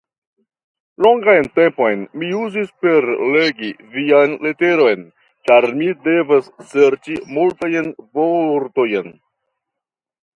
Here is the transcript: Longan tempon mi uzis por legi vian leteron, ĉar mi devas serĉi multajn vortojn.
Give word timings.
Longan 1.05 1.47
tempon 1.57 1.99
mi 2.21 2.29
uzis 2.37 2.71
por 2.85 3.05
legi 3.35 3.69
vian 3.97 4.33
leteron, 4.45 5.03
ĉar 5.49 5.67
mi 5.81 5.91
devas 6.07 6.47
serĉi 6.71 7.19
multajn 7.37 7.93
vortojn. 8.21 9.13